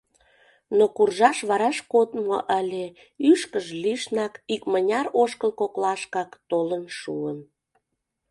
[0.77, 2.85] Но куржаш вараш кодмо ыле:
[3.31, 7.37] ӱшкыж лишнак, икмыняр ошкыл коклашкак толын шуын.